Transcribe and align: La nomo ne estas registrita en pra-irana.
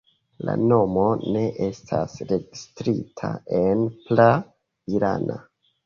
La 0.47 0.53
nomo 0.71 1.03
ne 1.35 1.43
estas 1.67 2.17
registrita 2.33 3.33
en 3.63 3.87
pra-irana. 4.09 5.43